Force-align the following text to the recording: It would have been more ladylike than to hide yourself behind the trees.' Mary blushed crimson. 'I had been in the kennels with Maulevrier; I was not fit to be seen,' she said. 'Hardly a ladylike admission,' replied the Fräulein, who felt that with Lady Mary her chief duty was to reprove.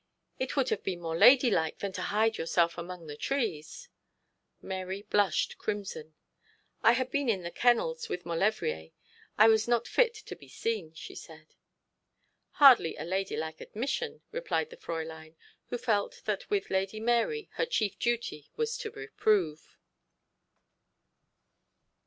It 0.39 0.55
would 0.57 0.69
have 0.69 0.81
been 0.83 0.99
more 0.99 1.15
ladylike 1.15 1.77
than 1.77 1.91
to 1.91 2.01
hide 2.01 2.39
yourself 2.39 2.75
behind 2.75 3.07
the 3.07 3.15
trees.' 3.15 3.87
Mary 4.59 5.03
blushed 5.03 5.59
crimson. 5.59 6.15
'I 6.81 6.93
had 6.93 7.11
been 7.11 7.29
in 7.29 7.43
the 7.43 7.51
kennels 7.51 8.09
with 8.09 8.25
Maulevrier; 8.25 8.93
I 9.37 9.47
was 9.47 9.67
not 9.67 9.87
fit 9.87 10.15
to 10.15 10.35
be 10.35 10.47
seen,' 10.47 10.95
she 10.95 11.13
said. 11.13 11.53
'Hardly 12.53 12.95
a 12.97 13.03
ladylike 13.05 13.61
admission,' 13.61 14.21
replied 14.31 14.71
the 14.71 14.77
Fräulein, 14.77 15.35
who 15.69 15.77
felt 15.77 16.23
that 16.25 16.49
with 16.49 16.71
Lady 16.71 16.99
Mary 16.99 17.49
her 17.57 17.65
chief 17.67 17.99
duty 17.99 18.49
was 18.55 18.79
to 18.79 18.89
reprove. 18.89 19.77